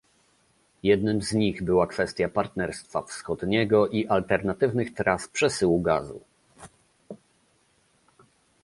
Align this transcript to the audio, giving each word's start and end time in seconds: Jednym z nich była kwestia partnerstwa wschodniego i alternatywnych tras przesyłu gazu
Jednym 0.83 1.21
z 1.21 1.33
nich 1.33 1.63
była 1.63 1.87
kwestia 1.87 2.29
partnerstwa 2.29 3.01
wschodniego 3.01 3.87
i 3.87 4.07
alternatywnych 4.07 4.93
tras 4.93 5.27
przesyłu 5.27 5.81
gazu 5.81 6.21